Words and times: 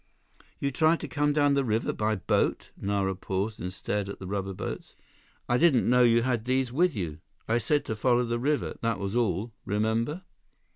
"You 0.59 0.71
tried 0.71 0.99
to 1.01 1.07
come 1.07 1.31
down 1.31 1.53
the 1.53 1.63
river 1.63 1.93
by 1.93 2.15
boat?" 2.15 2.71
Nara 2.75 3.13
paused 3.13 3.59
and 3.59 3.71
stared 3.71 4.09
at 4.09 4.17
the 4.17 4.25
rubber 4.25 4.55
boats. 4.55 4.95
"I 5.47 5.59
didn't 5.59 5.87
know 5.87 6.01
you 6.01 6.23
had 6.23 6.45
these 6.45 6.73
with 6.73 6.95
you. 6.95 7.19
I 7.47 7.59
said 7.59 7.85
to 7.85 7.95
follow 7.95 8.25
the 8.25 8.39
river, 8.39 8.79
that 8.81 8.97
was 8.97 9.15
all. 9.15 9.53
Remember?" 9.63 10.23